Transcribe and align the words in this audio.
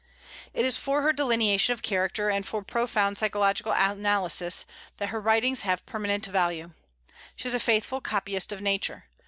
It 0.51 0.65
is 0.65 0.77
for 0.79 1.03
her 1.03 1.13
delineation 1.13 1.73
of 1.73 1.83
character, 1.83 2.29
and 2.31 2.43
for 2.43 2.63
profound 2.63 3.19
psychological 3.19 3.71
analysis, 3.71 4.65
that 4.97 5.09
her 5.09 5.21
writings 5.21 5.61
have 5.61 5.85
permanent 5.85 6.25
value. 6.25 6.71
She 7.35 7.47
is 7.47 7.53
a 7.53 7.59
faithful 7.59 8.01
copyist 8.01 8.51
of 8.51 8.61
Nature. 8.61 9.05